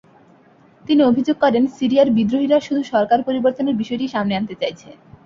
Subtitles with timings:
[0.85, 4.89] তিনি অভিযোগ করেন, সিরিয়ার বিদ্রোহীরা শুধু সরকার পরিবর্তনের বিষয়টিই সামনে আনতে চাইছে।